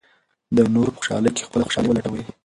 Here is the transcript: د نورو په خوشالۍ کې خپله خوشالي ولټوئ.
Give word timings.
د 0.55 0.57
نورو 0.73 0.93
په 0.95 0.99
خوشالۍ 0.99 1.31
کې 1.35 1.45
خپله 1.47 1.63
خوشالي 1.67 1.87
ولټوئ. 1.89 2.23